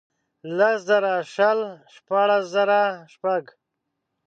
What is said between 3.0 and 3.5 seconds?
شپږ.